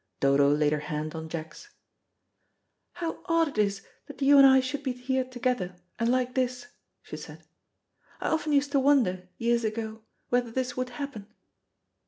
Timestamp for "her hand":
0.73-1.13